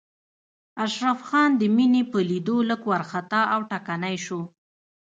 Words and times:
اشرف 0.85 1.19
خان 1.27 1.49
د 1.57 1.61
مينې 1.75 2.03
په 2.11 2.17
ليدو 2.29 2.57
لږ 2.69 2.81
وارخطا 2.89 3.41
او 3.53 3.59
ټکنی 3.71 4.15
شو. 4.25 4.41